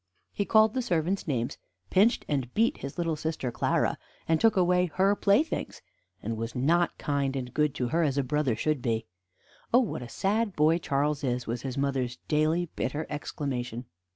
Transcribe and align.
He 0.33 0.45
called 0.45 0.73
the 0.73 0.81
servants 0.81 1.27
names, 1.27 1.59
pinched 1.91 2.25
and 2.27 2.51
beat 2.55 2.77
his 2.77 2.97
little 2.97 3.15
sister 3.15 3.51
Clara, 3.51 3.99
and 4.27 4.41
took 4.41 4.57
away 4.57 4.87
her 4.95 5.15
playthings, 5.15 5.83
and 6.23 6.37
was 6.37 6.55
not 6.55 6.97
kind 6.97 7.35
and 7.35 7.53
good 7.53 7.75
to 7.75 7.89
her, 7.89 8.01
as 8.01 8.17
a 8.17 8.23
brother 8.23 8.55
should 8.55 8.81
be. 8.81 9.05
"Oh, 9.71 9.77
what 9.81 10.01
a 10.01 10.09
sad 10.09 10.55
boy 10.55 10.79
Charles 10.79 11.23
is!" 11.23 11.45
was 11.45 11.61
his 11.61 11.77
mother's 11.77 12.17
daily 12.27 12.65
bitter 12.75 13.05
exclamation. 13.11 13.85